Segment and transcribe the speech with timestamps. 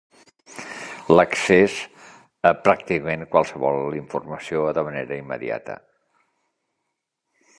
[1.15, 1.75] L'accés
[2.51, 5.79] a pràcticament qualsevol informació de manera immediata.